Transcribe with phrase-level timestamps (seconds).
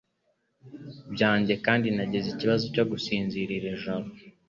[1.13, 4.07] byanjye kandi nagize ikibazo cyo gusinzira nijoro